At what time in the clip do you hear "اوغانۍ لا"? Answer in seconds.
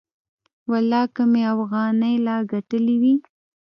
1.53-2.35